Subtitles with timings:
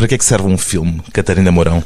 [0.00, 1.84] Para que é que serve um filme, Catarina Mourão?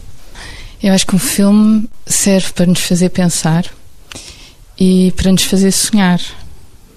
[0.81, 3.67] Eu acho que um filme serve para nos fazer pensar
[4.79, 6.21] e para nos fazer sonhar.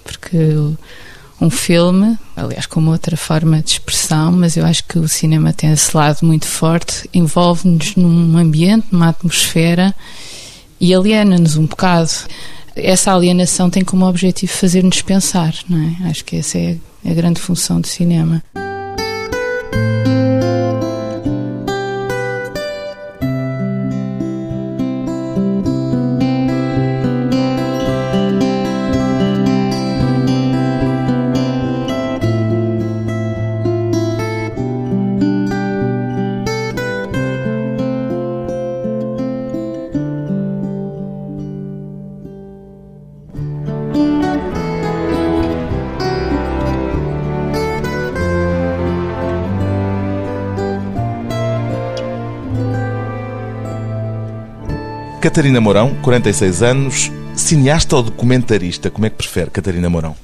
[0.04, 0.38] Porque
[1.42, 5.72] um filme, aliás, como outra forma de expressão, mas eu acho que o cinema tem
[5.72, 9.96] esse lado muito forte, envolve-nos num ambiente, numa atmosfera
[10.80, 12.12] e aliena-nos um bocado.
[12.76, 16.10] Essa alienação tem como objetivo fazer-nos pensar, não é?
[16.12, 18.44] Acho que essa é a grande função do cinema.
[55.38, 58.90] Catarina Mourão, 46 anos, cineasta ou documentarista?
[58.90, 60.16] Como é que prefere, Catarina Mourão?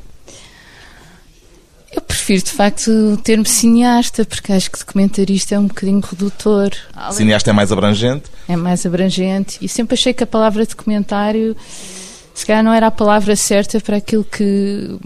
[1.92, 6.72] Eu prefiro, de facto, o termo cineasta, porque acho que documentarista é um bocadinho redutor.
[7.12, 8.24] Cineasta é mais abrangente?
[8.50, 9.60] É mais abrangente.
[9.62, 11.56] E sempre achei que a palavra documentário,
[12.34, 14.98] se calhar, não era a palavra certa para aquilo que,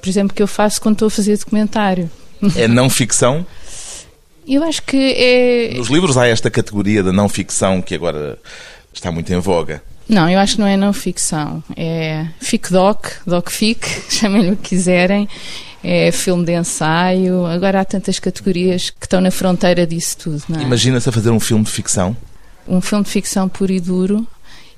[0.00, 2.08] por exemplo, que eu faço quando estou a fazer documentário.
[2.54, 3.44] É não ficção?
[4.46, 5.74] Eu acho que é.
[5.76, 8.38] Nos livros há esta categoria da não ficção que agora
[8.94, 9.82] está muito em voga.
[10.08, 11.62] Não, eu acho que não é não ficção.
[11.76, 15.28] É fic-doc, doc-fic, chamem-lhe o que quiserem.
[15.82, 17.44] É filme de ensaio.
[17.46, 20.42] Agora há tantas categorias que estão na fronteira disso tudo.
[20.58, 20.62] É?
[20.62, 22.16] Imagina-se a fazer um filme de ficção?
[22.66, 24.26] Um filme de ficção puro e duro.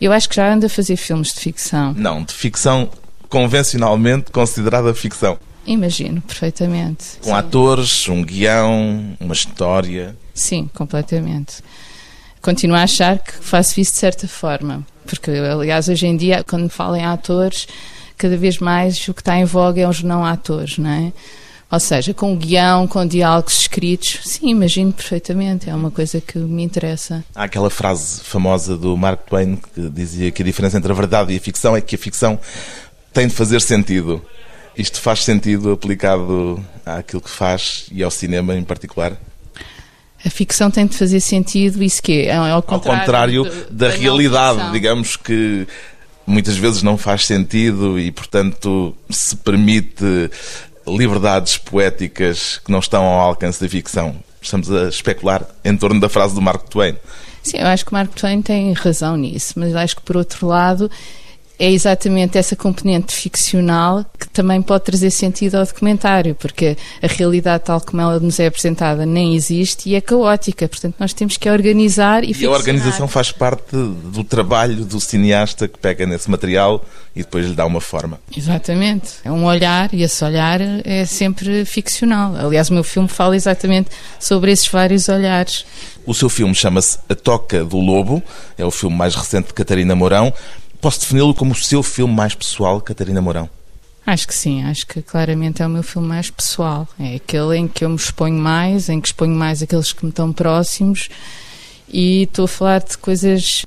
[0.01, 1.95] Eu acho que já anda a fazer filmes de ficção.
[1.97, 2.91] Não, de ficção
[3.29, 5.39] convencionalmente considerada ficção.
[5.65, 7.19] Imagino, perfeitamente.
[7.21, 7.33] Com Sim.
[7.33, 10.17] atores, um guião, uma história.
[10.35, 11.63] Sim, completamente
[12.47, 14.87] continuo a achar que faço isso de certa forma.
[15.05, 17.67] Porque, aliás, hoje em dia, quando falam em atores,
[18.17, 21.13] cada vez mais o que está em voga é os não atores, não é?
[21.69, 26.63] Ou seja, com guião, com diálogos escritos, sim, imagino perfeitamente, é uma coisa que me
[26.63, 27.25] interessa.
[27.35, 31.33] Há aquela frase famosa do Mark Twain que dizia que a diferença entre a verdade
[31.33, 32.39] e a ficção é que a ficção
[33.13, 34.23] tem de fazer sentido.
[34.79, 39.17] Isto faz sentido aplicado àquilo que faz e ao cinema em particular?
[40.27, 43.95] A ficção tem de fazer sentido, isso que é ao contrário, ao contrário da, da,
[43.95, 45.69] realidade, digamos que
[46.27, 50.05] muitas vezes não faz sentido e, portanto, se permite
[50.87, 54.17] liberdades poéticas que não estão ao alcance da ficção.
[54.43, 56.97] Estamos a especular em torno da frase do Mark Twain.
[57.43, 60.91] Sim, eu acho que Mark Twain tem razão nisso, mas acho que, por outro lado,
[61.59, 67.65] é exatamente essa componente ficcional que também pode trazer sentido ao documentário, porque a realidade
[67.65, 71.49] tal como ela nos é apresentada nem existe e é caótica, portanto nós temos que
[71.49, 76.85] organizar e, e a organização faz parte do trabalho do cineasta que pega nesse material
[77.15, 78.21] e depois lhe dá uma forma.
[78.37, 82.37] Exatamente, é um olhar e esse olhar é sempre ficcional.
[82.37, 83.89] Aliás, o meu filme fala exatamente
[84.21, 85.65] sobre esses vários olhares.
[86.05, 88.23] O seu filme chama-se A Toca do Lobo,
[88.59, 90.33] é o filme mais recente de Catarina Mourão.
[90.81, 93.49] Posso defini-lo como o seu filme mais pessoal, Catarina Mourão?
[94.07, 96.87] Acho que sim, acho que claramente é o meu filme mais pessoal.
[96.99, 100.11] É aquele em que eu me exponho mais, em que exponho mais aqueles que me
[100.11, 101.09] estão próximos
[101.89, 103.65] e estou a falar de coisas.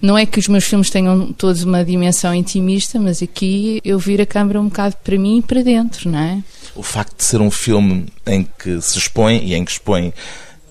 [0.00, 4.20] Não é que os meus filmes tenham todos uma dimensão intimista, mas aqui eu vir
[4.20, 6.42] a câmera um bocado para mim e para dentro, não é?
[6.74, 10.12] O facto de ser um filme em que se expõe e em que expõe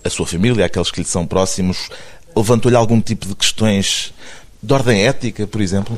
[0.03, 1.89] a sua família, aqueles que lhe são próximos,
[2.35, 4.13] levantou-lhe algum tipo de questões
[4.61, 5.97] de ordem ética, por exemplo?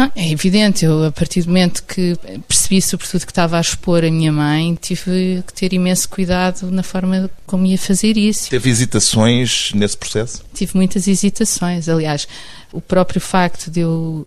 [0.00, 4.04] Ah, é evidente, eu a partir do momento que percebi sobretudo que estava a expor
[4.04, 8.48] a minha mãe, tive que ter imenso cuidado na forma como ia fazer isso.
[8.48, 10.44] Teve hesitações nesse processo?
[10.54, 12.28] Tive muitas hesitações, aliás,
[12.72, 14.24] o próprio facto de eu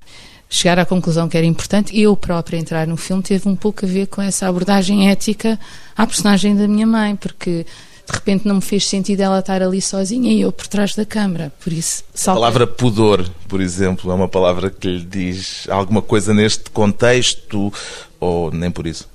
[0.50, 3.88] chegar à conclusão que era importante eu própria entrar no filme teve um pouco a
[3.88, 5.58] ver com essa abordagem ética
[5.96, 7.66] à personagem da minha mãe, porque
[8.12, 11.06] de repente não me fez sentido ela estar ali sozinha e eu por trás da
[11.06, 11.52] câmara.
[11.64, 12.04] Por isso.
[12.28, 17.74] A palavra pudor, por exemplo, é uma palavra que lhe diz alguma coisa neste contexto
[18.20, 19.10] ou nem por isso?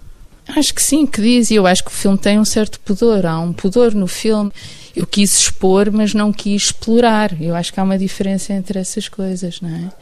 [0.48, 3.26] Acho que sim, que diz, e eu acho que o filme tem um certo pudor,
[3.26, 4.50] há um pudor no filme.
[4.94, 7.40] Eu quis expor, mas não quis explorar.
[7.40, 9.92] Eu acho que há uma diferença entre essas coisas, não é?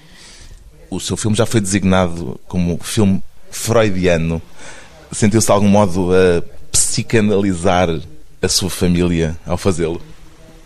[0.90, 4.40] O seu filme já foi designado como filme freudiano.
[5.10, 7.88] Sentiu-se de algum modo a psicanalizar
[8.44, 10.00] a sua família ao fazê-lo?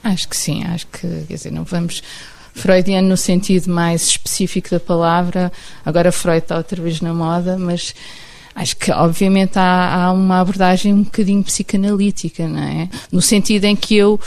[0.02, 2.02] Acho que sim, acho que, quer dizer, não vamos.
[2.54, 5.52] Freudiano no sentido mais específico da palavra,
[5.84, 7.94] agora Freud está outra vez na moda, mas
[8.58, 12.88] Acho que, obviamente, há, há uma abordagem um bocadinho psicanalítica, não é?
[13.12, 14.18] No sentido em que eu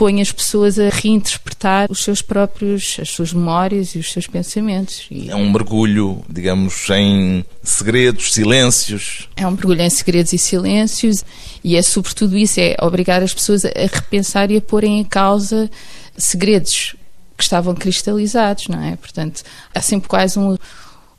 [0.00, 5.06] ponho as pessoas a reinterpretar os seus próprios, as suas memórias e os seus pensamentos.
[5.10, 9.28] E é um mergulho, digamos, em segredos, silêncios.
[9.36, 11.22] É um mergulho em segredos e silêncios
[11.62, 15.70] e é sobretudo isso, é obrigar as pessoas a repensar e a porem em causa
[16.16, 16.96] segredos
[17.36, 18.96] que estavam cristalizados, não é?
[18.96, 19.42] Portanto,
[19.74, 20.56] há sempre quase um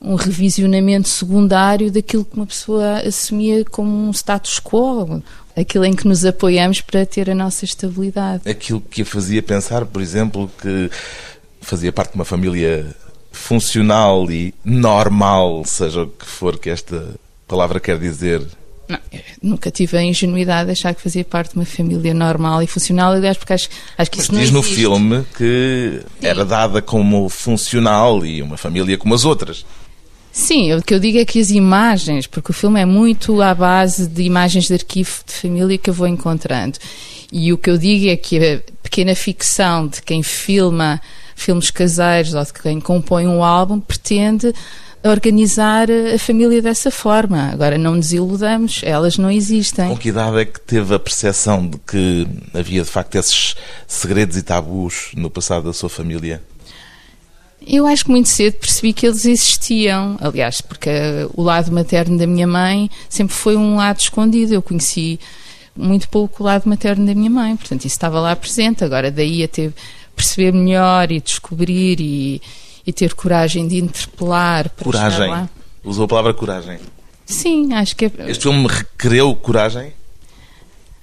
[0.02, 5.22] um revisionamento secundário daquilo que uma pessoa assumia como um status quo,
[5.56, 8.50] aquilo em que nos apoiamos para ter a nossa estabilidade.
[8.50, 10.90] Aquilo que a fazia pensar, por exemplo, que
[11.62, 12.86] fazia parte de uma família
[13.32, 17.16] funcional e normal, seja o que for que esta
[17.48, 18.42] palavra quer dizer.
[18.88, 19.00] Não,
[19.42, 23.14] nunca tive a ingenuidade de achar que fazia parte de uma família normal e funcional,
[23.14, 24.70] aliás, porque acho, acho que Mas isso não diz existe.
[24.70, 29.66] no filme que era dada como funcional e uma família como as outras.
[30.32, 33.54] Sim, o que eu digo é que as imagens, porque o filme é muito à
[33.54, 36.78] base de imagens de arquivo de família que eu vou encontrando.
[37.32, 41.02] E o que eu digo é que a pequena ficção de quem filma
[41.36, 44.54] filmes caseiros ou de quem compõe um álbum pretende
[45.04, 47.50] organizar a família dessa forma.
[47.52, 49.90] Agora, não nos iludamos, elas não existem.
[49.90, 53.56] Com que idade é que teve a percepção de que havia de facto esses
[53.88, 56.44] segredos e tabus no passado da sua família?
[57.66, 60.18] Eu acho que muito cedo percebi que eles existiam.
[60.20, 60.90] Aliás, porque
[61.36, 64.54] o lado materno da minha mãe sempre foi um lado escondido.
[64.54, 65.20] Eu conheci
[65.76, 68.84] muito pouco o lado materno da minha mãe, portanto, isso estava lá presente.
[68.84, 69.74] Agora, daí a ter,
[70.16, 72.42] perceber melhor e descobrir e,
[72.86, 74.70] e ter coragem de interpelar.
[74.70, 75.50] Para coragem.
[75.84, 76.80] Usou a palavra coragem.
[77.26, 78.12] Sim, acho que é.
[78.28, 79.94] Este filme requereu coragem?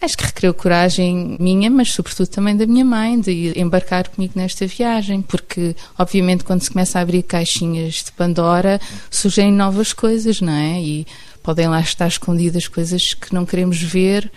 [0.00, 4.64] Acho que requereu coragem minha, mas sobretudo também da minha mãe, de embarcar comigo nesta
[4.64, 8.80] viagem, porque obviamente quando se começa a abrir caixinhas de Pandora
[9.10, 10.80] surgem novas coisas, não é?
[10.80, 11.06] E
[11.42, 14.30] podem lá estar escondidas coisas que não queremos ver,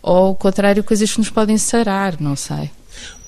[0.00, 2.70] ou ao contrário, coisas que nos podem sarar, não sei.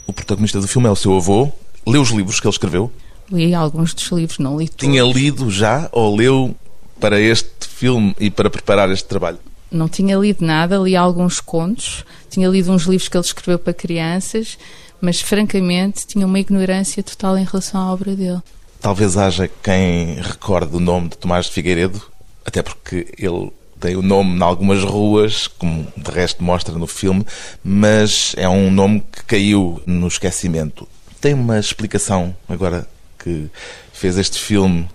[0.06, 1.50] O protagonista do filme é o seu avô.
[1.84, 2.93] Leu os livros que ele escreveu?
[3.31, 4.87] Li alguns dos livros, não li todos.
[4.87, 6.55] Tinha lido já ou leu
[7.00, 9.38] para este filme e para preparar este trabalho?
[9.73, 13.73] Não tinha lido nada, li alguns contos, tinha lido uns livros que ele escreveu para
[13.73, 14.59] crianças,
[15.01, 18.41] mas francamente tinha uma ignorância total em relação à obra dele.
[18.81, 22.03] Talvez haja quem recorde o nome de Tomás de Figueiredo,
[22.45, 27.27] até porque ele tem o nome em algumas ruas, como de resto mostra no filme,
[27.65, 30.87] mas é um nome que caiu no esquecimento.
[31.21, 32.87] Tem uma explicação agora
[33.19, 33.49] que
[33.93, 34.89] fez este filme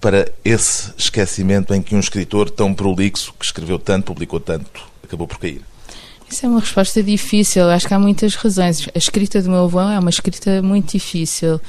[0.00, 5.26] para esse esquecimento em que um escritor tão prolixo, que escreveu tanto, publicou tanto, acabou
[5.26, 5.62] por cair?
[6.30, 7.68] Isso é uma resposta difícil.
[7.70, 8.86] Acho que há muitas razões.
[8.94, 11.60] A escrita do meu avô é uma escrita muito difícil,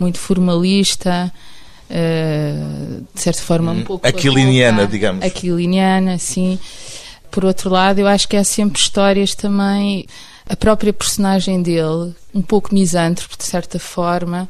[0.00, 1.32] muito formalista,
[1.90, 4.06] uh, de certa forma um pouco.
[4.06, 5.24] Aquiliniana, digamos.
[5.24, 6.58] Aquiliniana, sim.
[7.30, 10.06] Por outro lado, eu acho que há sempre histórias também.
[10.48, 14.48] A própria personagem dele, um pouco misântropo, de certa forma,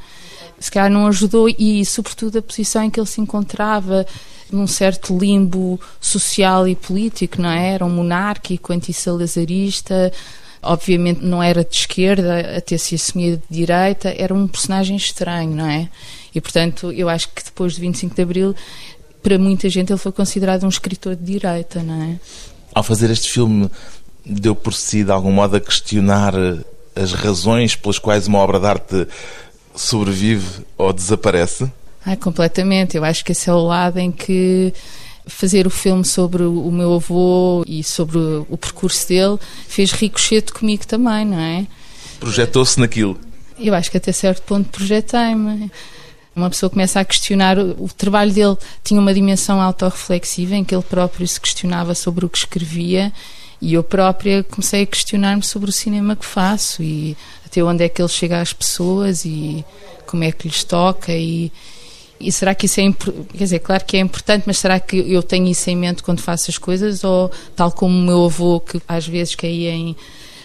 [0.58, 4.06] se calhar não ajudou e, sobretudo, a posição em que ele se encontrava
[4.50, 7.74] num certo limbo social e político, não é?
[7.74, 10.12] Era um monárquico, anti-salazarista,
[10.62, 15.66] obviamente não era de esquerda, até se assumia de direita, era um personagem estranho, não
[15.66, 15.88] é?
[16.34, 18.54] E, portanto, eu acho que depois de 25 de Abril,
[19.22, 22.20] para muita gente ele foi considerado um escritor de direita, não é?
[22.74, 23.70] Ao fazer este filme,
[24.24, 26.34] deu por si, de algum modo, a questionar
[26.94, 29.08] as razões pelas quais uma obra de arte
[29.76, 31.70] sobrevive ou desaparece?
[32.04, 32.96] Ah, completamente.
[32.96, 34.72] Eu acho que esse é o lado em que
[35.26, 40.86] fazer o filme sobre o meu avô e sobre o percurso dele fez ricochete comigo
[40.86, 41.66] também, não é?
[42.20, 43.18] Projetou-se naquilo?
[43.58, 45.70] Eu acho que até certo ponto projetei-me.
[46.34, 47.58] Uma pessoa começa a questionar.
[47.58, 52.28] O trabalho dele tinha uma dimensão autorreflexiva em que ele próprio se questionava sobre o
[52.28, 53.12] que escrevia
[53.60, 57.16] e eu própria comecei a questionar-me sobre o cinema que faço e
[57.56, 59.64] até onde é que ele chega às pessoas e
[60.06, 61.50] como é que lhes toca e,
[62.20, 65.22] e será que isso é quer dizer, claro que é importante, mas será que eu
[65.22, 68.80] tenho isso em mente quando faço as coisas ou tal como o meu avô que
[68.86, 69.96] às vezes caía em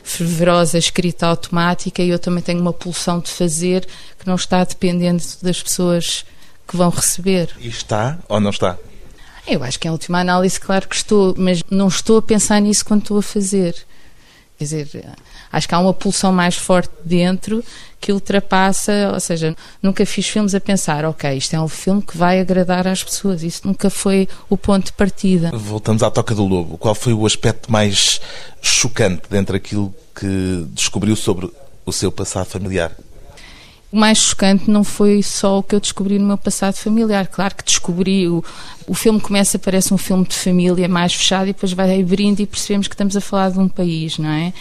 [0.03, 3.85] fervorosa escrita automática e eu também tenho uma pulsão de fazer
[4.17, 6.25] que não está dependendo das pessoas
[6.67, 7.49] que vão receber.
[7.59, 8.77] E está ou não está?
[9.45, 12.85] Eu acho que em última análise, claro que estou, mas não estou a pensar nisso
[12.85, 13.75] quando estou a fazer.
[14.57, 15.15] Quer dizer,
[15.51, 17.63] acho que há uma pulsão mais forte dentro
[18.01, 22.17] que ultrapassa, ou seja, nunca fiz filmes a pensar, ok, isto é um filme que
[22.17, 23.43] vai agradar às pessoas.
[23.43, 25.51] Isso nunca foi o ponto de partida.
[25.53, 26.79] Voltamos à Toca do Lobo.
[26.79, 28.19] Qual foi o aspecto mais
[28.59, 31.51] chocante dentro daquilo que descobriu sobre
[31.85, 32.91] o seu passado familiar?
[33.91, 37.27] O mais chocante não foi só o que eu descobri no meu passado familiar.
[37.27, 38.27] Claro que descobri.
[38.27, 38.43] O,
[38.87, 42.47] o filme começa, parece um filme de família mais fechado e depois vai abrindo e
[42.47, 44.53] percebemos que estamos a falar de um país, não é?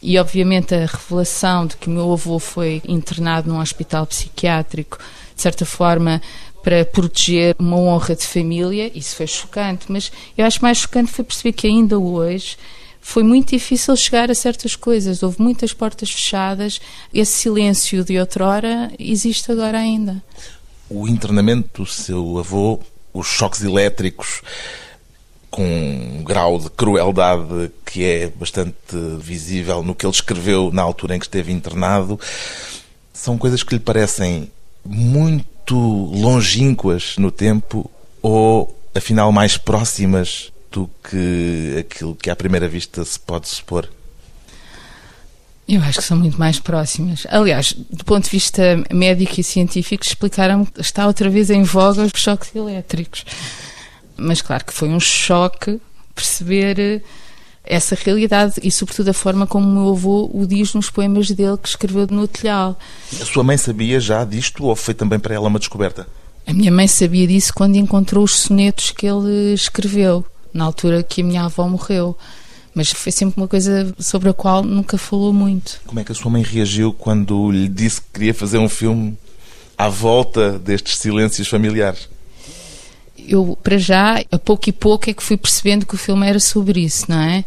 [0.00, 4.98] E obviamente a revelação de que o meu avô foi internado num hospital psiquiátrico,
[5.34, 6.22] de certa forma,
[6.62, 9.86] para proteger uma honra de família, isso foi chocante.
[9.88, 12.56] Mas eu acho mais chocante foi perceber que ainda hoje
[13.00, 15.22] foi muito difícil chegar a certas coisas.
[15.22, 16.80] Houve muitas portas fechadas.
[17.12, 20.22] Esse silêncio de outrora existe agora ainda.
[20.90, 22.80] O internamento do seu avô,
[23.12, 24.42] os choques elétricos,
[25.50, 28.76] com um grau de crueldade que é bastante
[29.18, 32.18] visível no que ele escreveu na altura em que esteve internado,
[33.12, 34.50] são coisas que lhe parecem
[34.84, 37.90] muito longínquas no tempo
[38.22, 43.88] ou, afinal, mais próximas do que aquilo que à primeira vista se pode supor?
[45.68, 47.26] Eu acho que são muito mais próximas.
[47.28, 52.02] Aliás, do ponto de vista médico e científico, explicaram que está outra vez em voga
[52.02, 53.24] os choques elétricos.
[54.18, 55.80] Mas claro que foi um choque
[56.14, 57.00] perceber eh,
[57.64, 61.56] essa realidade e, sobretudo, a forma como o meu avô o diz nos poemas dele
[61.58, 62.76] que escreveu no telhado.
[63.20, 66.06] A sua mãe sabia já disto ou foi também para ela uma descoberta?
[66.46, 71.20] A minha mãe sabia disso quando encontrou os sonetos que ele escreveu na altura que
[71.20, 72.16] a minha avó morreu.
[72.74, 75.80] Mas foi sempre uma coisa sobre a qual nunca falou muito.
[75.86, 79.18] Como é que a sua mãe reagiu quando lhe disse que queria fazer um filme
[79.76, 82.08] à volta destes silêncios familiares?
[83.28, 86.40] Eu, para já, a pouco e pouco é que fui percebendo que o filme era
[86.40, 87.44] sobre isso, não é?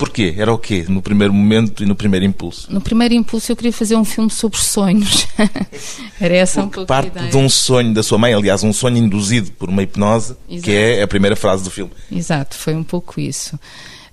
[0.00, 0.34] Porquê?
[0.38, 0.86] Era o quê?
[0.88, 2.72] No primeiro momento e no primeiro impulso?
[2.72, 5.26] No primeiro impulso eu queria fazer um filme sobre sonhos.
[6.18, 8.96] Era essa Porque um pouco parte de um sonho da sua mãe, aliás, um sonho
[8.96, 10.64] induzido por uma hipnose, Exato.
[10.64, 11.92] que é a primeira frase do filme.
[12.10, 13.60] Exato, foi um pouco isso.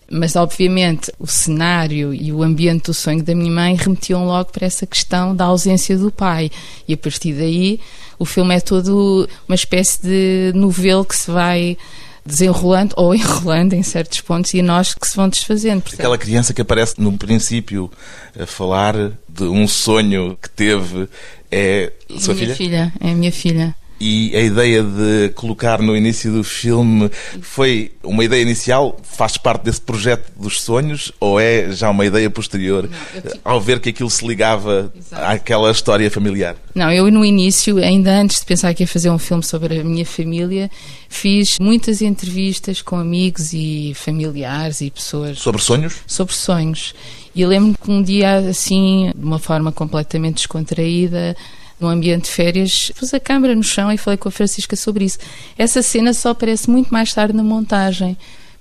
[0.10, 4.66] Mas, obviamente, o cenário e o ambiente do sonho da minha mãe remetiam logo para
[4.66, 6.50] essa questão da ausência do pai.
[6.88, 7.80] E a partir daí,
[8.18, 11.78] o filme é todo uma espécie de novelo que se vai
[12.26, 15.82] desenrolando ou enrolando em certos pontos e nós que se vão desfazendo.
[15.82, 16.02] Percebe?
[16.02, 17.92] Aquela criança que aparece no princípio
[18.40, 18.96] a falar
[19.28, 21.08] de um sonho que teve
[21.52, 22.56] é a sua é minha filha?
[22.56, 22.94] filha?
[23.00, 23.76] É a minha filha.
[24.00, 27.10] E a ideia de colocar no início do filme
[27.42, 29.00] foi uma ideia inicial?
[29.02, 31.12] Faz parte desse projeto dos sonhos?
[31.20, 35.24] Ou é já uma ideia posterior Não, ao ver que aquilo se ligava Exato.
[35.24, 36.56] àquela história familiar?
[36.76, 39.84] Não, eu no início, ainda antes de pensar que ia fazer um filme sobre a
[39.84, 40.70] minha família,
[41.10, 45.40] fiz muitas entrevistas com amigos e familiares e pessoas.
[45.40, 45.96] Sobre sonhos?
[46.06, 46.94] Sobre sonhos.
[47.34, 51.36] E eu lembro que um dia, assim, de uma forma completamente descontraída,
[51.80, 55.06] num ambiente de férias, pus a câmera no chão e falei com a Francisca sobre
[55.06, 55.20] isso.
[55.58, 58.18] Essa cena só aparece muito mais tarde na montagem.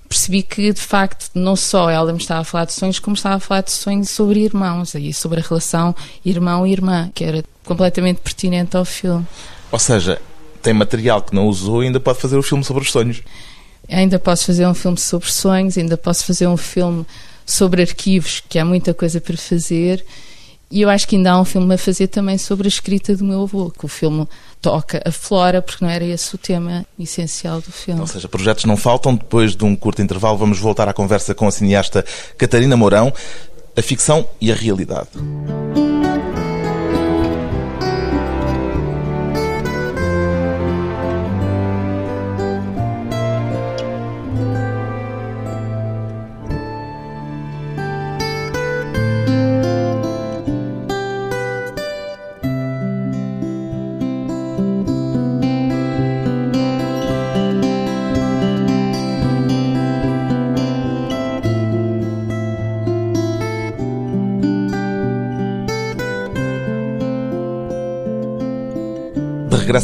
[0.07, 3.35] Percebi que, de facto, não só ela me estava a falar de sonhos, como estava
[3.35, 5.93] a falar de sonhos sobre irmãos e sobre a relação
[6.23, 9.27] irmão-irmã, que era completamente pertinente ao filme.
[9.69, 10.21] Ou seja,
[10.61, 13.21] tem material que não usou e ainda pode fazer o um filme sobre os sonhos.
[13.89, 17.05] Ainda posso fazer um filme sobre sonhos, ainda posso fazer um filme
[17.45, 20.05] sobre arquivos, que há muita coisa para fazer
[20.69, 23.23] e eu acho que ainda há um filme a fazer também sobre a escrita do
[23.23, 24.27] meu avô, que o filme
[24.61, 28.01] toca a flora, porque não era esse o tema essencial do filme.
[28.01, 29.15] Ou seja, projetos não faltam.
[29.15, 32.03] Depois de um curto intervalo, vamos voltar à conversa com a cineasta
[32.37, 33.13] Catarina Mourão,
[33.77, 35.09] a ficção e a realidade.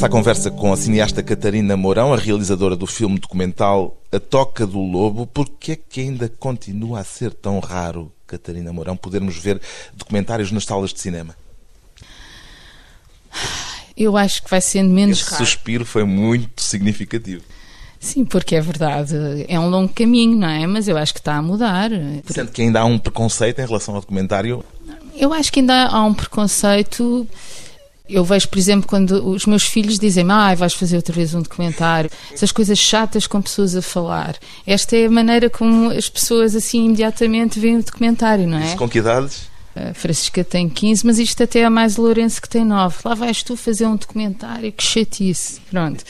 [0.03, 4.81] À conversa com a cineasta Catarina Mourão, a realizadora do filme documental A Toca do
[4.81, 5.25] Lobo.
[5.25, 9.61] Por que é que ainda continua a ser tão raro, Catarina Mourão, podermos ver
[9.93, 11.37] documentários nas salas de cinema?
[13.95, 15.45] Eu acho que vai sendo menos Esse raro.
[15.45, 17.41] suspiro foi muito significativo.
[17.97, 19.15] Sim, porque é verdade,
[19.47, 20.67] é um longo caminho, não é?
[20.67, 21.89] Mas eu acho que está a mudar.
[22.25, 24.65] Sendo que ainda há um preconceito em relação ao documentário?
[25.15, 27.25] Eu acho que ainda há um preconceito
[28.09, 31.41] eu vejo, por exemplo, quando os meus filhos dizem ah, vais fazer outra vez um
[31.41, 34.35] documentário, essas coisas chatas com pessoas a falar.
[34.67, 38.67] Esta é a maneira como as pessoas assim imediatamente veem o documentário, não é?
[38.67, 39.53] Isso com que idades?
[39.75, 42.97] A Francisca tem 15, mas isto até é mais Lourenço que tem 9.
[43.05, 45.59] Lá vais tu fazer um documentário, que chatice.
[45.71, 46.03] Pronto.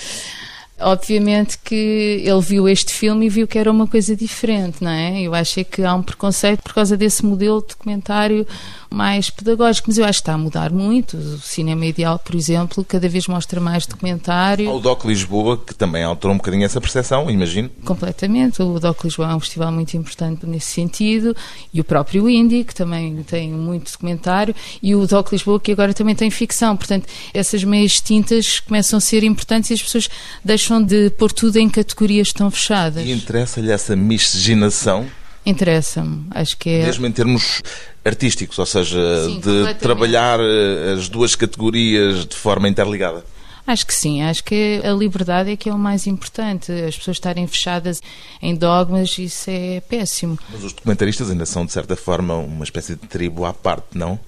[0.83, 5.21] Obviamente que ele viu este filme e viu que era uma coisa diferente, não é?
[5.21, 8.45] Eu acho que há um preconceito por causa desse modelo de documentário
[8.89, 11.17] mais pedagógico, mas eu acho que está a mudar muito.
[11.17, 14.69] O cinema ideal, por exemplo, cada vez mostra mais documentário.
[14.69, 17.69] O DOC Lisboa, que também alterou um bocadinho essa percepção, imagino.
[17.83, 18.61] Completamente.
[18.61, 21.35] O DOC Lisboa é um festival muito importante nesse sentido,
[21.73, 25.93] e o próprio Indie, que também tem muito documentário, e o DOC Lisboa, que agora
[25.93, 26.77] também tem ficção.
[26.77, 30.09] Portanto, essas meias tintas começam a ser importantes e as pessoas
[30.45, 33.05] deixam de pôr tudo em categorias tão fechadas.
[33.05, 35.05] E interessa-lhe essa miscigenação?
[35.45, 36.85] Interessa-me, acho que é.
[36.85, 37.61] Mesmo em termos
[38.05, 43.25] artísticos, ou seja, sim, de trabalhar eh, as duas categorias de forma interligada.
[43.65, 46.71] Acho que sim, acho que a liberdade é que é o mais importante.
[46.71, 48.01] As pessoas estarem fechadas
[48.41, 50.37] em dogmas, isso é péssimo.
[50.51, 54.19] Mas os documentaristas ainda são, de certa forma, uma espécie de tribo à parte, não?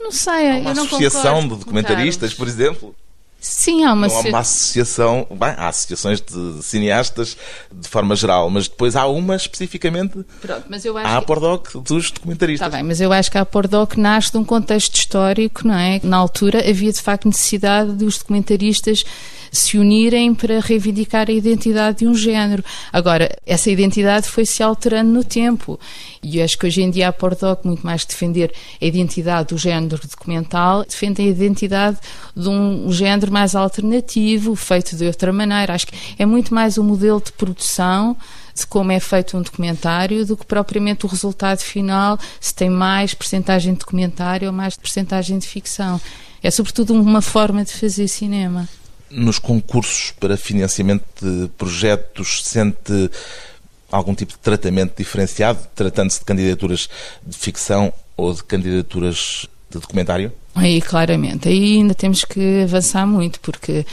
[0.00, 2.94] Não sei, Há uma eu não associação de documentaristas, por exemplo.
[3.44, 5.26] Sim, há uma, há uma associação.
[5.30, 7.36] Bem, há associações de cineastas
[7.70, 10.24] de forma geral, mas depois há uma especificamente.
[10.40, 12.66] Pronto, mas eu acho há a Pordoc dos documentaristas.
[12.66, 16.00] Está bem, mas eu acho que a Pordoc nasce de um contexto histórico, não é?
[16.02, 19.04] Na altura havia de facto necessidade dos documentaristas
[19.54, 22.62] se unirem para reivindicar a identidade de um género.
[22.92, 25.78] Agora, essa identidade foi se alterando no tempo
[26.22, 29.58] e acho que hoje em dia a Pordoc, muito mais que defender a identidade do
[29.58, 31.98] género documental, defende a identidade
[32.36, 35.74] de um género mais alternativo, feito de outra maneira.
[35.74, 38.16] Acho que é muito mais o um modelo de produção
[38.54, 43.12] de como é feito um documentário do que propriamente o resultado final, se tem mais
[43.12, 46.00] percentagem de documentário ou mais percentagem de ficção.
[46.42, 48.68] É sobretudo uma forma de fazer cinema
[49.14, 53.10] nos concursos para financiamento de projetos sente
[53.90, 56.88] algum tipo de tratamento diferenciado, tratando-se de candidaturas
[57.24, 60.32] de ficção ou de candidaturas de documentário?
[60.54, 61.48] Aí, claramente.
[61.48, 63.86] Aí ainda temos que avançar muito, porque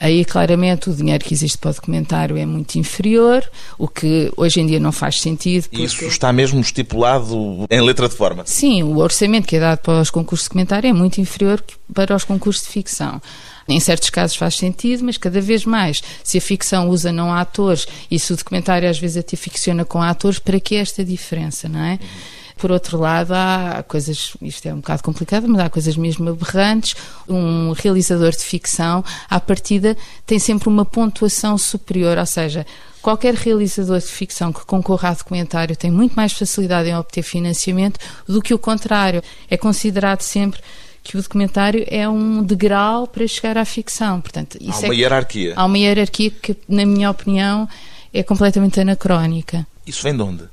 [0.00, 3.48] aí claramente o dinheiro que existe para o documentário é muito inferior,
[3.78, 5.68] o que hoje em dia não faz sentido.
[5.68, 5.84] Porque...
[5.84, 8.42] Isso está mesmo estipulado em letra de forma?
[8.46, 11.62] Sim, o orçamento que é dado para os concursos de documentário é muito inferior
[11.94, 13.20] para os concursos de ficção.
[13.68, 17.86] Em certos casos faz sentido, mas cada vez mais, se a ficção usa não atores
[18.10, 21.80] e se o documentário às vezes até ficciona com atores, para que esta diferença, não
[21.80, 21.98] é?
[22.62, 26.94] Por outro lado, há coisas, isto é um bocado complicado, mas há coisas mesmo aberrantes.
[27.28, 32.64] Um realizador de ficção, à partida, tem sempre uma pontuação superior, ou seja,
[33.00, 37.98] qualquer realizador de ficção que concorra a documentário tem muito mais facilidade em obter financiamento
[38.28, 39.24] do que o contrário.
[39.50, 40.60] É considerado sempre
[41.02, 44.20] que o documentário é um degrau para chegar à ficção.
[44.20, 45.52] Portanto, há uma é, hierarquia.
[45.56, 47.68] Há uma hierarquia que, na minha opinião,
[48.12, 49.66] é completamente anacrónica.
[49.86, 50.44] Isso vem de onde?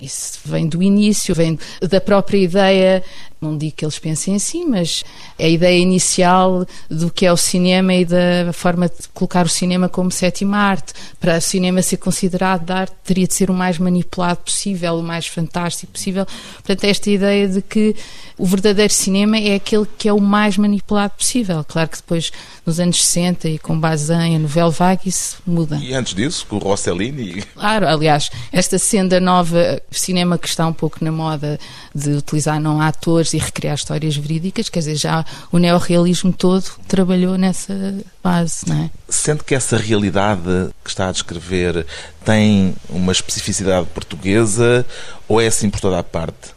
[0.00, 3.04] Isso vem do início, vem da própria ideia,
[3.42, 5.02] não digo que eles pensem assim, mas
[5.38, 9.88] a ideia inicial do que é o cinema e da forma de colocar o cinema
[9.88, 10.92] como sétima arte.
[11.18, 15.02] Para o cinema ser considerado de arte, teria de ser o mais manipulado possível, o
[15.02, 16.26] mais fantástico possível.
[16.54, 17.96] Portanto, esta ideia de que
[18.38, 21.64] o verdadeiro cinema é aquele que é o mais manipulado possível.
[21.64, 22.30] Claro que depois,
[22.64, 25.76] nos anos 60 e com base em a novela vague, isso muda.
[25.76, 27.42] E antes disso, com o Rossellini?
[27.62, 31.60] Claro, aliás, esta senda nova cinema que está um pouco na moda
[31.94, 37.36] de utilizar não atores e recriar histórias verídicas, quer dizer, já o neorrealismo todo trabalhou
[37.36, 38.90] nessa base, não é?
[39.08, 41.86] Sente que essa realidade que está a descrever
[42.24, 44.86] tem uma especificidade portuguesa
[45.28, 46.52] ou é assim por toda a parte?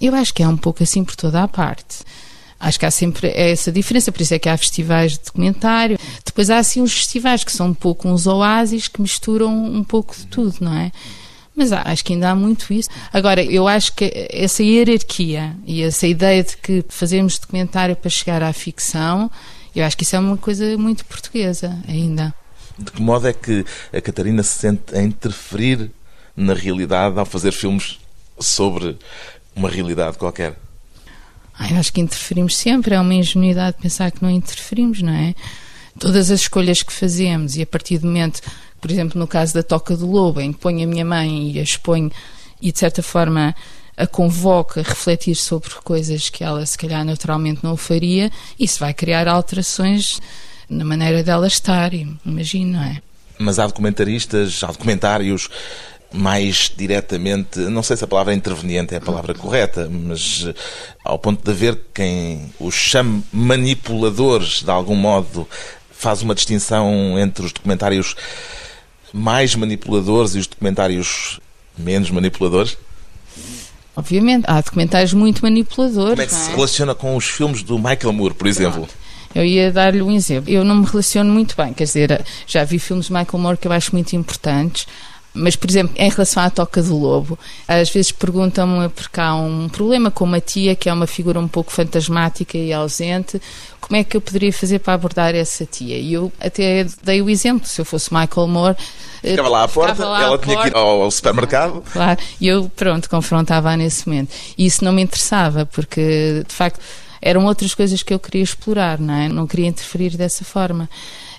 [0.00, 1.98] eu acho que é um pouco assim por toda a parte.
[2.60, 5.98] Acho que há sempre essa diferença, por isso é que há festivais de documentário.
[6.24, 10.16] Depois há assim uns festivais que são um pouco uns oásis que misturam um pouco
[10.16, 10.90] de tudo, não é?
[11.58, 12.88] Mas acho que ainda há muito isso.
[13.12, 18.44] Agora, eu acho que essa hierarquia e essa ideia de que fazemos documentário para chegar
[18.44, 19.28] à ficção,
[19.74, 22.32] eu acho que isso é uma coisa muito portuguesa ainda.
[22.78, 25.90] De que modo é que a Catarina se sente a interferir
[26.36, 27.98] na realidade ao fazer filmes
[28.38, 28.96] sobre
[29.56, 30.56] uma realidade qualquer?
[31.72, 35.34] eu acho que interferimos sempre, é uma ingenuidade pensar que não interferimos, não é?
[35.98, 38.40] Todas as escolhas que fazemos e a partir do momento,
[38.80, 41.58] por exemplo, no caso da Toca do Lobo, em que ponho a minha mãe e
[41.58, 42.10] a exponho
[42.60, 43.54] e de certa forma
[43.96, 48.94] a convoca a refletir sobre coisas que ela se calhar naturalmente não faria, isso vai
[48.94, 50.20] criar alterações
[50.68, 53.02] na maneira dela estar, imagino, não é?
[53.38, 55.48] Mas há documentaristas, há documentários
[56.12, 60.54] mais diretamente, não sei se a palavra interveniente é a palavra correta, mas eh,
[61.04, 65.46] ao ponto de haver quem os chame manipuladores, de algum modo,
[65.90, 68.14] faz uma distinção entre os documentários
[69.12, 71.40] mais manipuladores e os documentários
[71.76, 72.76] menos manipuladores?
[73.96, 76.10] Obviamente, há documentários muito manipuladores.
[76.10, 76.54] Como é que se é?
[76.54, 78.80] relaciona com os filmes do Michael Moore, por exemplo?
[78.80, 78.94] Pronto.
[79.34, 80.50] Eu ia dar-lhe um exemplo.
[80.50, 83.68] Eu não me relaciono muito bem, quer dizer, já vi filmes de Michael Moore que
[83.68, 84.86] eu acho muito importantes.
[85.38, 89.68] Mas, por exemplo, em relação à Toca do Lobo, às vezes perguntam-me porque há um
[89.68, 93.40] problema com uma tia que é uma figura um pouco fantasmática e ausente,
[93.80, 95.96] como é que eu poderia fazer para abordar essa tia?
[95.96, 98.76] E eu até dei o exemplo, se eu fosse Michael Moore...
[99.22, 101.82] Eh, ficava lá à porta, lá ela à tinha porta, que ir ao, supermercado.
[101.92, 104.34] Claro, e eu, pronto, confrontava-a nesse momento.
[104.56, 106.80] E isso não me interessava, porque, de facto
[107.20, 109.28] eram outras coisas que eu queria explorar, não é?
[109.28, 110.88] Não queria interferir dessa forma.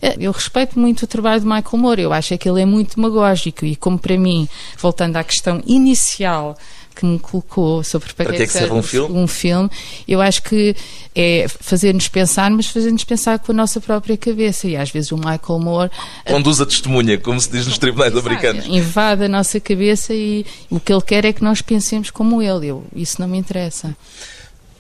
[0.02, 2.96] Eh, eu respeito muito o trabalho de Michael Moore, eu acho que ele é muito
[2.96, 6.58] demagógico e como para mim, voltando à questão inicial
[7.00, 9.18] que me colocou sobre para que é que serve um filme?
[9.18, 9.70] um filme,
[10.06, 10.76] eu acho que
[11.16, 14.68] é fazer-nos pensar, mas fazer-nos pensar com a nossa própria cabeça.
[14.68, 15.92] E às vezes o Michael Moore.
[16.26, 18.66] Conduz a testemunha, como se diz nos tribunais americanos.
[18.68, 22.68] Invade a nossa cabeça e o que ele quer é que nós pensemos como ele.
[22.68, 23.96] Eu, isso não me interessa.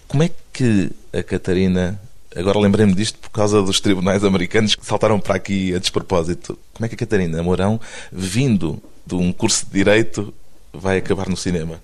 [0.07, 1.99] Como é que a Catarina.
[2.35, 6.57] Agora lembrei-me disto por causa dos tribunais americanos que saltaram para aqui a despropósito.
[6.73, 7.79] Como é que a Catarina Mourão,
[8.11, 10.33] vindo de um curso de Direito,
[10.71, 11.81] vai acabar no cinema?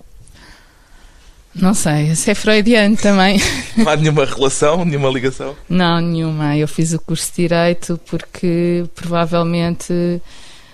[1.52, 3.40] Não sei, isso é freudiano também.
[3.76, 5.56] Não há nenhuma relação, nenhuma ligação?
[5.68, 6.56] Não, nenhuma.
[6.56, 10.20] Eu fiz o curso de Direito porque provavelmente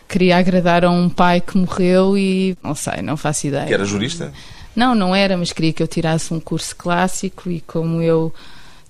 [0.08, 3.66] queria agradar a um pai que morreu e não sei, não faço ideia.
[3.66, 4.30] Que era jurista?
[4.76, 8.32] Não, não era, mas queria que eu tirasse um curso clássico e como eu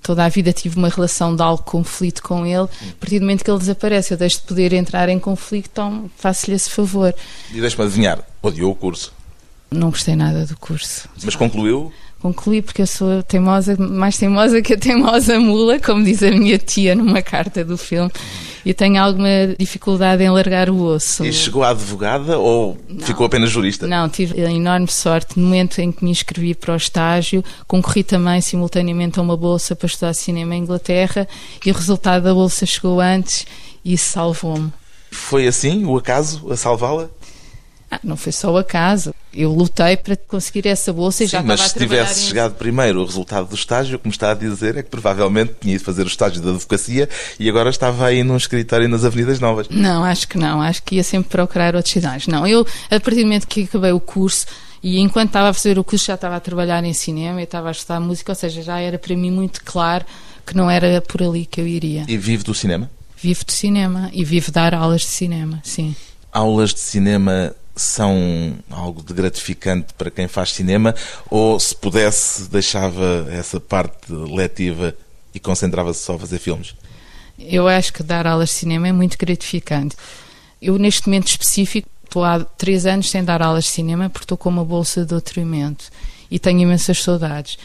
[0.03, 3.45] toda a vida tive uma relação de algo conflito com ele, a partir do momento
[3.45, 7.15] que ele desaparece, eu deixo de poder entrar em conflito, então faço-lhe esse favor.
[7.53, 9.13] E deixe-me adivinhar, odiou o curso?
[9.71, 11.09] Não gostei nada do curso.
[11.25, 11.93] Mas concluiu?
[12.21, 16.59] Concluí porque eu sou teimosa, mais teimosa que a teimosa mula, como diz a minha
[16.59, 18.11] tia numa carta do filme,
[18.65, 21.25] e tenho alguma dificuldade em largar o osso.
[21.25, 23.87] E chegou a advogada ou não, ficou apenas jurista?
[23.87, 25.39] Não, tive a enorme sorte.
[25.39, 29.75] No momento em que me inscrevi para o estágio, concorri também simultaneamente a uma bolsa
[29.75, 31.29] para estudar cinema em Inglaterra
[31.65, 33.47] e o resultado da bolsa chegou antes
[33.85, 34.73] e salvou-me.
[35.11, 37.11] Foi assim o acaso a salvá-la?
[37.93, 39.15] Ah, não foi só o acaso.
[39.35, 42.27] Eu lutei para conseguir essa bolsa e Sim, já mas estava se tivesse em...
[42.29, 45.85] chegado primeiro o resultado do estágio, como está a dizer, é que provavelmente tinha ido
[45.85, 47.07] fazer o estágio da advocacia
[47.39, 49.69] e agora estava aí num escritório nas Avenidas Novas.
[49.69, 50.63] Não, acho que não.
[50.63, 52.27] Acho que ia sempre procurar outros cidades.
[52.27, 54.47] Não, eu, a partir do momento que acabei o curso,
[54.83, 57.69] e enquanto estava a fazer o curso já estava a trabalhar em cinema e estava
[57.69, 60.07] a estudar música, ou seja, já era para mim muito claro
[60.47, 62.07] que não era por ali que eu iria.
[62.09, 62.91] E vive do cinema?
[63.19, 65.95] Vivo de cinema e vivo dar aulas de cinema, sim.
[66.33, 70.95] Aulas de cinema são algo de gratificante para quem faz cinema
[71.31, 74.95] ou se pudesse deixava essa parte letiva
[75.35, 76.75] e concentrava-se só a fazer filmes?
[77.39, 79.97] Eu acho que dar aulas de cinema é muito gratificante.
[80.61, 84.39] Eu, neste momento específico, estou há três anos sem dar aulas de cinema porque estou
[84.39, 85.87] com uma bolsa de doutoramento
[86.31, 87.59] e tenho imensas saudades.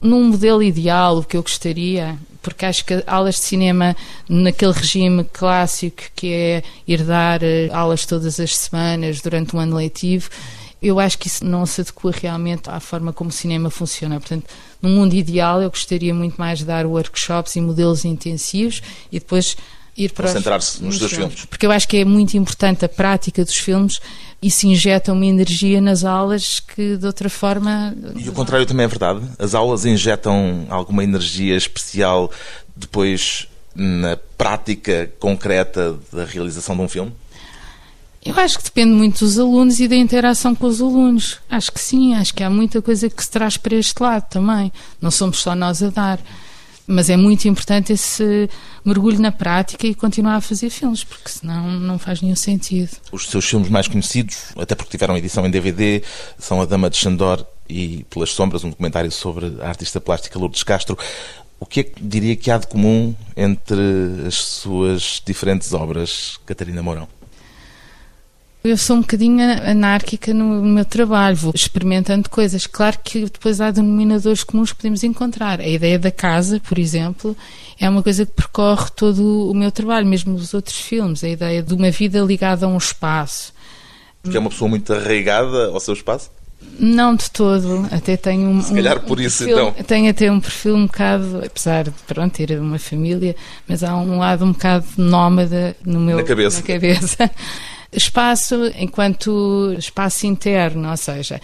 [0.00, 3.96] Num modelo ideal, o que eu gostaria porque acho que aulas de cinema
[4.28, 9.76] naquele regime clássico que é ir dar eh, aulas todas as semanas durante um ano
[9.76, 10.30] letivo,
[10.82, 14.18] eu acho que isso não se adequa realmente à forma como o cinema funciona.
[14.18, 14.46] Portanto,
[14.80, 18.80] no mundo ideal, eu gostaria muito mais de dar workshops e modelos intensivos
[19.12, 19.56] e depois
[20.04, 21.44] ir para concentrar-se nos dois filmes.
[21.44, 24.00] Porque eu acho que é muito importante a prática dos filmes
[24.42, 27.94] e se injeta uma energia nas aulas que de outra forma.
[28.16, 29.20] E o contrário também é verdade.
[29.38, 32.30] As aulas injetam alguma energia especial
[32.74, 37.12] depois na prática concreta da realização de um filme?
[38.24, 41.38] Eu acho que depende muito dos alunos e da interação com os alunos.
[41.48, 44.70] Acho que sim, acho que há muita coisa que se traz para este lado também.
[45.00, 46.20] Não somos só nós a dar.
[46.86, 48.48] Mas é muito importante esse
[48.84, 52.90] mergulho na prática e continuar a fazer filmes, porque senão não faz nenhum sentido.
[53.12, 56.02] Os seus filmes mais conhecidos, até porque tiveram edição em DVD,
[56.38, 60.62] são A Dama de Xandor e Pelas Sombras, um documentário sobre a artista plástica Lourdes
[60.62, 60.98] Castro.
[61.60, 63.80] O que é que diria que há de comum entre
[64.26, 67.06] as suas diferentes obras, Catarina Mourão?
[68.62, 72.66] Eu sou um bocadinho anárquica no meu trabalho, vou experimentando coisas.
[72.66, 75.60] Claro que depois há denominadores comuns que podemos encontrar.
[75.60, 77.34] A ideia da casa, por exemplo,
[77.78, 81.24] é uma coisa que percorre todo o meu trabalho, mesmo os outros filmes.
[81.24, 83.54] A ideia de uma vida ligada a um espaço.
[84.22, 86.30] Porque é uma pessoa muito arraigada ao seu espaço?
[86.78, 88.60] Não de todo, até tenho um.
[88.60, 89.84] Se calhar por um isso perfil, então.
[89.84, 93.34] Tenho até um perfil um bocado, apesar de pronto, ter uma família,
[93.66, 96.60] mas há um lado um bocado nómada no meu, na cabeça.
[96.60, 97.30] Na cabeça.
[97.92, 101.40] Espaço enquanto espaço interno, ou seja,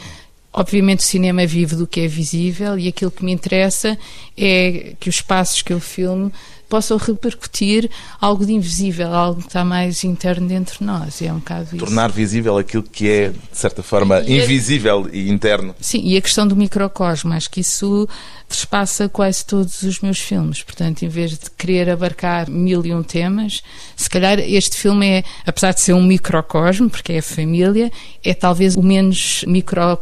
[0.56, 3.96] Obviamente o cinema vive do que é visível e aquilo que me interessa
[4.34, 6.32] é que os espaços que eu filmo
[6.66, 11.20] possam repercutir algo de invisível, algo que está mais interno dentro de nós.
[11.20, 11.84] É um bocado isso.
[11.84, 15.74] Tornar visível aquilo que é, de certa forma, e invisível e interno.
[15.78, 18.08] Sim, e a questão do microcosmo, acho que isso
[18.48, 20.62] trespassa quase todos os meus filmes.
[20.62, 23.62] Portanto, em vez de querer abarcar mil e um temas,
[23.96, 27.90] se calhar este filme é, apesar de ser um microcosmo, porque é a família,
[28.24, 29.98] é talvez o menos micro.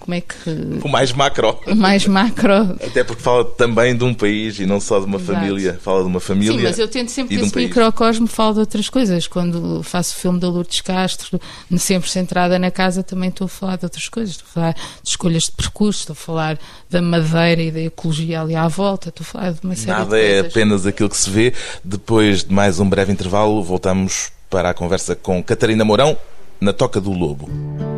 [0.00, 0.50] Como é que.
[0.84, 1.58] O mais macro.
[1.66, 2.76] O mais macro.
[2.84, 5.38] Até porque fala também de um país e não só de uma Exato.
[5.38, 5.78] família.
[5.80, 6.56] Fala de uma família.
[6.56, 9.26] Sim, mas eu tento sempre que esse um microcosmo fale de outras coisas.
[9.26, 11.40] Quando faço o filme da Lourdes Castro,
[11.78, 14.34] sempre centrada na casa, também estou a falar de outras coisas.
[14.34, 16.58] Estou a falar de escolhas de percurso, estou a falar
[16.90, 20.16] da madeira e da ecologia ali à volta, estou a falar de uma série Nada
[20.16, 21.52] de é apenas aquilo que se vê.
[21.84, 26.16] Depois de mais um breve intervalo, voltamos para a conversa com Catarina Mourão
[26.58, 27.95] na Toca do Lobo.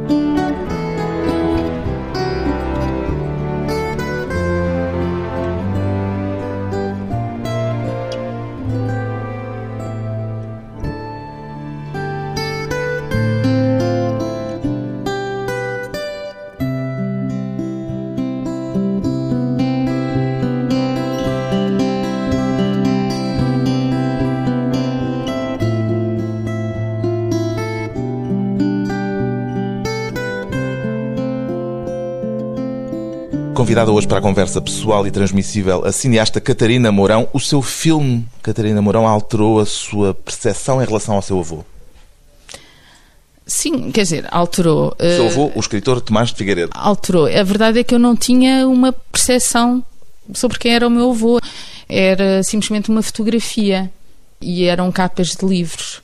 [33.59, 37.29] Convidada hoje para a conversa pessoal e transmissível a cineasta Catarina Mourão.
[37.33, 41.65] O seu filme, Catarina Mourão, alterou a sua percepção em relação ao seu avô?
[43.45, 44.95] Sim, quer dizer, alterou.
[44.97, 46.71] O seu avô, o escritor Tomás de Figueiredo.
[46.73, 47.27] Alterou.
[47.27, 49.85] A verdade é que eu não tinha uma percepção
[50.33, 51.41] sobre quem era o meu avô.
[51.89, 53.91] Era simplesmente uma fotografia.
[54.41, 56.01] E eram capas de livros.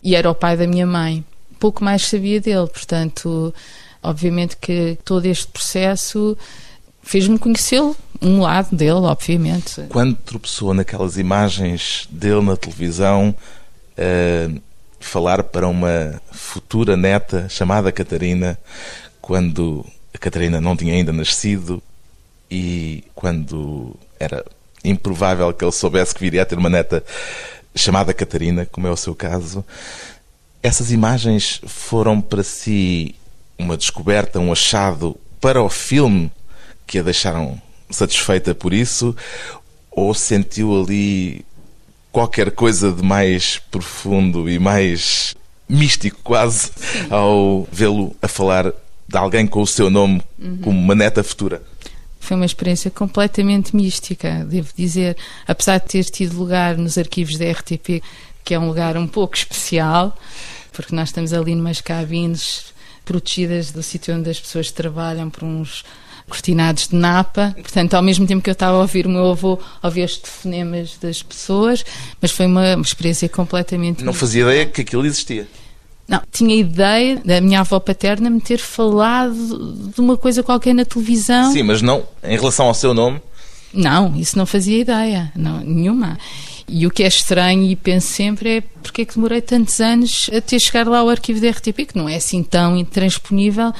[0.00, 1.24] E era o pai da minha mãe.
[1.58, 2.68] Pouco mais sabia dele.
[2.68, 3.52] Portanto,
[4.00, 6.38] obviamente que todo este processo
[7.04, 9.82] fez-me conhecê-lo, um lado dele, obviamente.
[9.90, 13.34] Quando tropeçou naquelas imagens dele na televisão,
[13.98, 14.60] uh,
[14.98, 18.58] falar para uma futura neta chamada Catarina,
[19.20, 21.82] quando a Catarina não tinha ainda nascido
[22.50, 24.44] e quando era
[24.82, 27.04] improvável que ele soubesse que viria a ter uma neta
[27.76, 29.64] chamada Catarina, como é o seu caso,
[30.62, 33.14] essas imagens foram para si
[33.58, 36.32] uma descoberta, um achado para o filme
[36.86, 39.14] que a deixaram satisfeita por isso?
[39.90, 41.44] Ou sentiu ali
[42.10, 45.34] qualquer coisa de mais profundo e mais
[45.68, 46.70] místico, quase,
[47.10, 48.72] ao vê-lo a falar
[49.08, 50.58] de alguém com o seu nome uhum.
[50.58, 51.62] como uma neta futura?
[52.20, 55.16] Foi uma experiência completamente mística, devo dizer.
[55.46, 58.02] Apesar de ter tido lugar nos arquivos da RTP,
[58.42, 60.16] que é um lugar um pouco especial,
[60.72, 62.72] porque nós estamos ali numas cabines
[63.04, 65.84] protegidas do sítio onde as pessoas trabalham por uns
[66.28, 67.54] cortinados de napa.
[67.54, 70.96] Portanto, ao mesmo tempo que eu estava a ouvir o meu avô, ouvir os telefonemas
[71.00, 71.84] das pessoas,
[72.20, 74.04] mas foi uma, experiência completamente.
[74.04, 75.46] Não fazia ideia que aquilo existia.
[76.06, 80.84] Não, tinha ideia da minha avó paterna me ter falado de uma coisa qualquer na
[80.84, 81.50] televisão.
[81.52, 83.20] Sim, mas não em relação ao seu nome?
[83.72, 86.18] Não, isso não fazia ideia, não, nenhuma.
[86.68, 90.30] E o que é estranho e penso sempre é porque é que demorei tantos anos
[90.34, 93.72] a ter chegado lá ao arquivo da RTP, que não é assim tão intransponível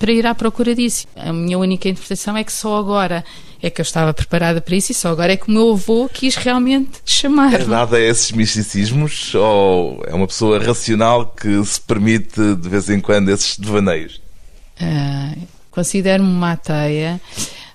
[0.00, 1.06] para ir à procura disso.
[1.14, 3.22] A minha única interpretação é que só agora
[3.62, 6.08] é que eu estava preparada para isso e só agora é que o meu avô
[6.08, 7.60] quis realmente chamar.
[7.60, 12.88] É nada a esses misticismos ou é uma pessoa racional que se permite de vez
[12.88, 14.20] em quando esses devaneios?
[14.80, 17.20] Uh, Considero-me uma ateia,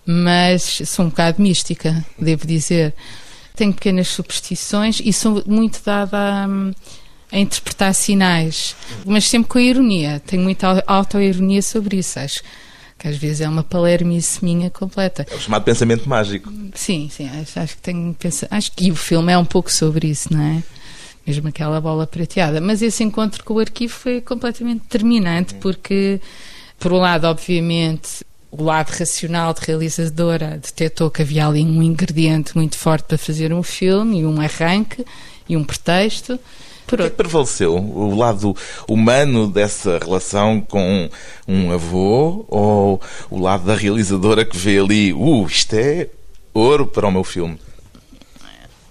[0.05, 2.93] mas sou um bocado mística, devo dizer.
[3.55, 6.47] Tenho pequenas superstições e sou muito dada a
[7.36, 10.21] a interpretar sinais, mas sempre com ironia.
[10.26, 12.41] Tenho muita auto-ironia sobre isso, acho
[12.98, 15.28] que às vezes é uma palermice minha completa.
[15.30, 16.52] É o chamado pensamento mágico.
[16.74, 18.15] Sim, sim, acho, acho que tenho
[18.50, 20.63] acho que o filme é um pouco sobre isso, não é?
[21.28, 22.62] Mesmo aquela bola prateada.
[22.62, 26.21] Mas esse encontro com o arquivo foi completamente determinante, porque,
[26.80, 32.55] por um lado, obviamente, o lado racional de realizadora detectou que havia ali um ingrediente
[32.55, 35.05] muito forte para fazer um filme e um arranque
[35.47, 36.39] e um pretexto.
[36.88, 36.99] Por...
[36.99, 37.75] O que, é que prevaleceu?
[37.75, 38.55] O lado
[38.88, 41.10] humano dessa relação com
[41.47, 46.08] um avô ou o lado da realizadora que vê ali, uh, isto é
[46.53, 47.60] ouro para o meu filme?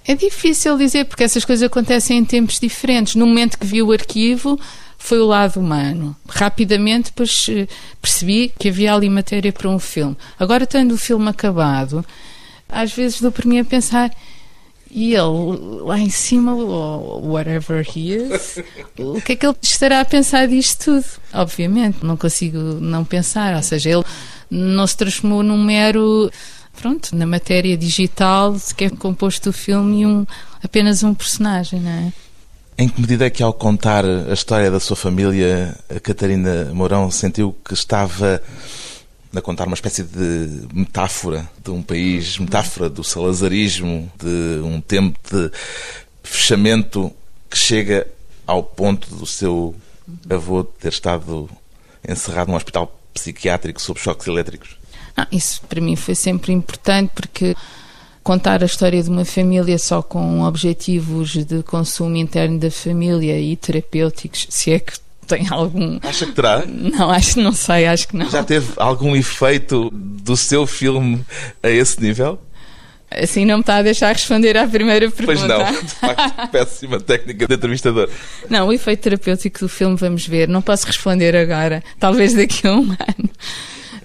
[0.07, 3.15] É difícil dizer, porque essas coisas acontecem em tempos diferentes.
[3.15, 4.61] No momento que vi o arquivo,
[5.05, 6.17] foi o lado humano.
[6.27, 7.69] Rapidamente depois eh,
[8.01, 10.17] percebi que havia ali matéria para um filme.
[10.39, 12.03] Agora, tendo o filme acabado,
[12.67, 14.11] às vezes dou por mim a pensar
[14.91, 18.59] e ele lá em cima, whatever he is,
[18.97, 21.07] o que é que ele estará a pensar disto tudo?
[21.35, 23.55] Obviamente, não consigo não pensar.
[23.57, 24.05] Ou seja, ele
[24.51, 26.31] não se transformou num mero
[26.81, 30.27] pronto, na matéria digital, que é composto o filme e um,
[30.63, 32.24] apenas um personagem, não é?
[32.77, 37.09] Em que medida é que, ao contar a história da sua família, a Catarina Mourão
[37.09, 38.43] sentiu que estava
[39.35, 45.19] a contar uma espécie de metáfora de um país, metáfora do salazarismo, de um tempo
[45.31, 45.51] de
[46.23, 47.13] fechamento
[47.49, 48.09] que chega
[48.45, 49.75] ao ponto do seu
[50.29, 51.49] avô ter estado
[52.07, 54.77] encerrado num hospital psiquiátrico sob choques elétricos?
[55.17, 57.55] Ah, isso para mim foi sempre importante porque
[58.25, 63.55] contar a história de uma família só com objetivos de consumo interno da família e
[63.55, 64.95] terapêuticos, se é que
[65.27, 65.99] tem algum.
[66.03, 66.65] Acha que terá?
[66.67, 68.29] Não, acho não sei, acho que não.
[68.31, 71.25] Já teve algum efeito do seu filme
[71.63, 72.39] a esse nível?
[73.11, 75.47] Assim não me está a deixar responder à primeira pergunta.
[75.47, 78.09] Pois não, de facto, péssima técnica de entrevistador.
[78.51, 80.49] Não, o efeito terapêutico do filme vamos ver.
[80.49, 83.31] Não posso responder agora, talvez daqui a um ano.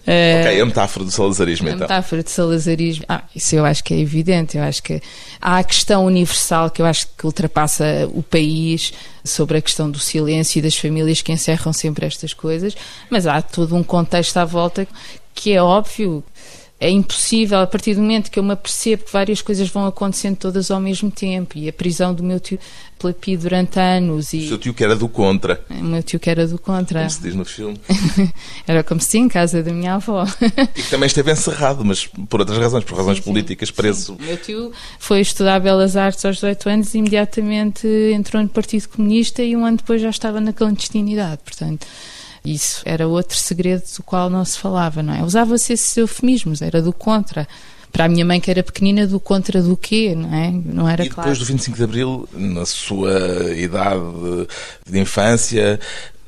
[0.10, 1.86] Uh, ok, a metáfora do salazarismo a então.
[1.86, 4.58] A metáfora do salazarismo, ah, isso eu acho que é evidente.
[4.58, 5.00] Eu acho que
[5.40, 8.92] há a questão universal que eu acho que ultrapassa o país
[9.24, 12.76] sobre a questão do silêncio e das famílias que encerram sempre estas coisas,
[13.08, 14.88] mas há todo um contexto à volta
[15.36, 16.24] que é óbvio
[16.80, 20.38] é impossível, a partir do momento que eu me apercebo que várias coisas vão acontecendo
[20.38, 22.58] todas ao mesmo tempo, e a prisão do meu tio
[22.98, 24.34] pela PI durante anos.
[24.34, 24.46] E...
[24.46, 25.62] O seu tio que era do contra.
[25.70, 27.00] O meu tio que era do contra.
[27.00, 27.80] Como se diz no filme.
[28.66, 30.26] era como se em casa da minha avó.
[30.76, 34.16] e que também esteve encerrado, mas por outras razões, por razões sim, políticas, preso.
[34.18, 34.24] Sim.
[34.24, 38.88] O meu tio foi estudar Belas Artes aos 18 anos e imediatamente entrou no Partido
[38.88, 41.86] Comunista e um ano depois já estava na clandestinidade, portanto...
[42.44, 45.24] Isso era outro segredo do qual não se falava, não é?
[45.24, 47.48] Usava-se esses eufemismos, era do contra.
[47.92, 50.52] Para a minha mãe, que era pequenina, do contra do quê, não é?
[50.52, 51.30] Não era e claro.
[51.30, 54.04] depois do 25 de Abril, na sua idade
[54.88, 55.80] de infância,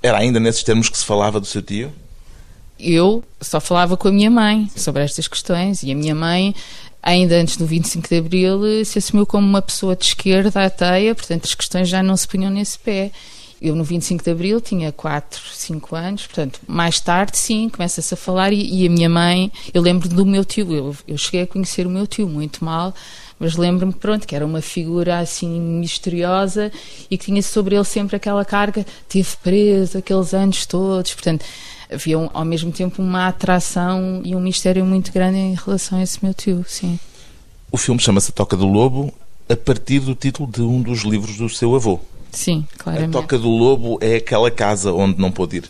[0.01, 1.93] era ainda nesses termos que se falava do seu tio?
[2.79, 6.55] Eu só falava com a minha mãe sobre estas questões e a minha mãe
[7.01, 11.45] ainda antes do 25 de Abril, se assumiu como uma pessoa de esquerda ateia, portanto
[11.45, 13.11] as questões já não se punham nesse pé.
[13.61, 18.17] Eu, no 25 de Abril, tinha 4, 5 anos, portanto, mais tarde, sim, começa-se a
[18.17, 18.51] falar.
[18.51, 21.85] E, e, a minha mãe, eu lembro do meu tio, eu, eu cheguei a conhecer
[21.85, 22.91] o meu tio muito mal,
[23.39, 26.71] mas lembro-me, pronto, que era uma figura assim misteriosa
[27.09, 31.45] e que tinha sobre ele sempre aquela carga, teve preso aqueles anos todos, portanto,
[31.91, 36.23] havia ao mesmo tempo uma atração e um mistério muito grande em relação a esse
[36.23, 36.99] meu tio, sim.
[37.71, 39.13] O filme chama-se Toca do Lobo
[39.47, 41.99] a partir do título de um dos livros do seu avô.
[42.31, 43.17] Sim, claramente.
[43.17, 45.69] A Toca do Lobo é aquela casa onde não pôde ir.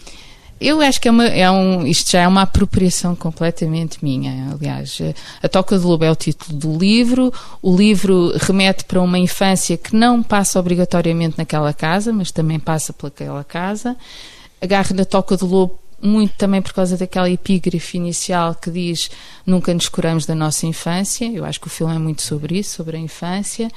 [0.61, 4.51] Eu acho que é, uma, é um, isto já é uma apropriação completamente minha.
[4.51, 4.99] Aliás,
[5.41, 7.33] A Toca do Lobo é o título do livro.
[7.63, 12.93] O livro remete para uma infância que não passa obrigatoriamente naquela casa, mas também passa
[12.93, 13.97] pelaquela casa.
[14.61, 19.09] Agarro na Toca do Lobo muito também por causa daquela epígrafe inicial que diz
[19.45, 21.25] nunca nos curamos da nossa infância.
[21.25, 23.67] Eu acho que o filme é muito sobre isso, sobre a infância.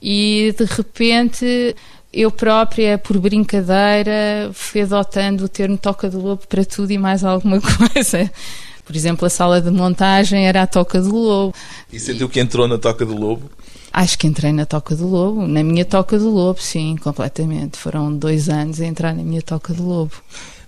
[0.00, 1.74] E de repente
[2.14, 7.24] eu própria, por brincadeira, fui adotando o termo toca do lobo para tudo e mais
[7.24, 7.60] alguma
[7.92, 8.30] coisa.
[8.84, 11.54] Por exemplo, a sala de montagem era a toca do lobo.
[11.92, 13.50] E sentiu que entrou na toca do lobo?
[13.92, 17.78] Acho que entrei na toca do lobo, na minha toca do lobo, sim, completamente.
[17.78, 20.12] Foram dois anos a entrar na minha toca do lobo.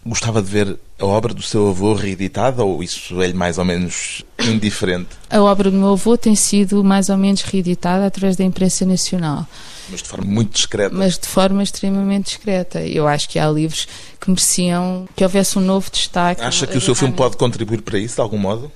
[0.06, 4.22] Gostava de ver a obra do seu avô reeditada ou isso é-lhe mais ou menos
[4.38, 5.08] indiferente?
[5.28, 9.46] A obra do meu avô tem sido mais ou menos reeditada através da imprensa nacional.
[9.90, 10.94] Mas de forma muito discreta.
[10.94, 12.80] Mas de forma extremamente discreta.
[12.80, 13.88] Eu acho que há livros
[14.20, 16.40] que mereciam que houvesse um novo destaque.
[16.40, 18.70] Acha que o seu filme pode contribuir para isso, de algum modo?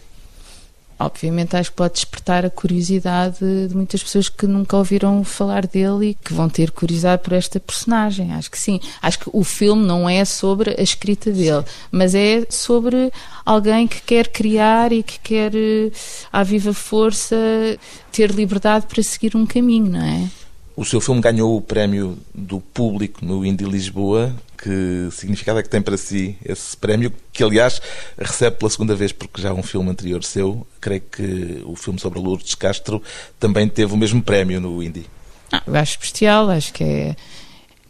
[1.01, 6.11] Obviamente acho que pode despertar a curiosidade de muitas pessoas que nunca ouviram falar dele
[6.11, 8.33] e que vão ter curiosidade por esta personagem.
[8.33, 8.79] Acho que sim.
[9.01, 13.11] Acho que o filme não é sobre a escrita dele, mas é sobre
[13.45, 15.91] alguém que quer criar e que quer, eh,
[16.31, 17.37] à viva força,
[18.13, 20.29] ter liberdade para seguir um caminho, não é?
[20.77, 24.35] O seu filme ganhou o prémio do público no Indy Lisboa.
[24.63, 27.81] Que significado é que tem para si esse prémio, que aliás
[28.19, 32.19] recebe pela segunda vez, porque já um filme anterior seu, creio que o filme sobre
[32.19, 33.03] Lourdes Castro
[33.39, 35.07] também teve o mesmo prémio no Indy.
[35.51, 37.17] Ah, acho especial, acho que é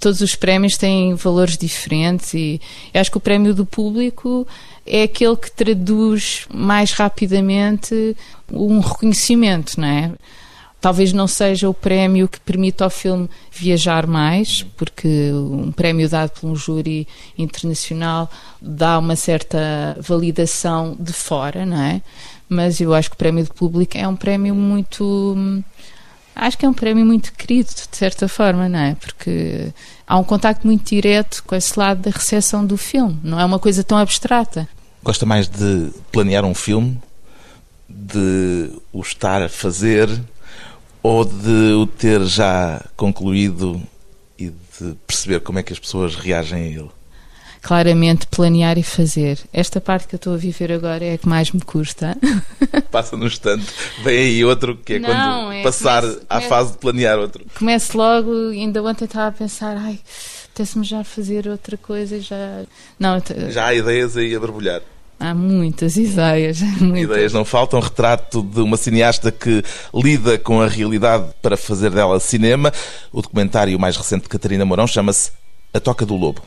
[0.00, 2.61] todos os prémios têm valores diferentes e
[2.94, 4.48] acho que o prémio do público
[4.87, 8.16] é aquele que traduz mais rapidamente
[8.50, 10.12] um reconhecimento, não é?
[10.81, 16.31] Talvez não seja o prémio que permita ao filme viajar mais, porque um prémio dado
[16.31, 22.01] por um júri internacional dá uma certa validação de fora, não é?
[22.49, 25.62] Mas eu acho que o prémio do público é um prémio muito.
[26.35, 28.95] Acho que é um prémio muito querido, de certa forma, não é?
[28.95, 29.72] Porque
[30.07, 33.59] há um contacto muito direto com esse lado da recepção do filme, não é uma
[33.59, 34.66] coisa tão abstrata.
[35.03, 36.99] Gosta mais de planear um filme
[37.89, 40.09] de o estar a fazer
[41.03, 43.80] ou de o ter já concluído
[44.38, 46.90] e de perceber como é que as pessoas reagem a ele?
[47.62, 49.38] Claramente planear e fazer.
[49.53, 52.16] Esta parte que eu estou a viver agora é a que mais me custa.
[52.90, 53.66] Passa no instante,
[54.03, 57.18] vem aí outro que é Não, quando é, passar comece- à comece- fase de planear
[57.18, 57.44] outro.
[57.59, 60.01] Começo logo, ainda ontem estava a pensar, ai,
[60.46, 62.62] apetece-me já fazer outra coisa e já.
[62.98, 63.20] Não,
[63.51, 64.80] Já há ideias aí a borbulhar.
[65.21, 66.61] Há muitas ideias.
[66.81, 67.11] Muitas.
[67.11, 67.79] Ideias não faltam.
[67.79, 69.62] Retrato de uma cineasta que
[69.95, 72.73] lida com a realidade para fazer dela cinema.
[73.12, 75.31] O documentário mais recente de Catarina Mourão chama-se
[75.75, 76.43] A Toca do Lobo.